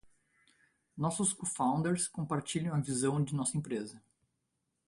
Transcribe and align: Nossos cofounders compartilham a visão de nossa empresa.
Nossos 0.97 1.31
cofounders 1.31 2.07
compartilham 2.07 2.73
a 2.75 2.79
visão 2.79 3.23
de 3.23 3.35
nossa 3.35 3.55
empresa. 3.55 4.01